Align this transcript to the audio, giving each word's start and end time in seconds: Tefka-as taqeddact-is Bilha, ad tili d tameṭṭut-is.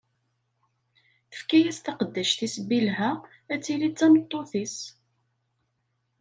Tefka-as 1.31 1.77
taqeddact-is 1.85 2.55
Bilha, 2.69 3.11
ad 3.53 3.61
tili 3.63 3.89
d 3.91 3.93
tameṭṭut-is. 3.99 4.77